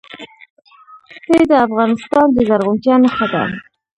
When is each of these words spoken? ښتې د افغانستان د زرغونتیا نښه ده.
ښتې 1.15 1.39
د 1.49 1.51
افغانستان 1.65 2.25
د 2.33 2.37
زرغونتیا 2.49 2.95
نښه 3.03 3.27
ده. 3.33 3.43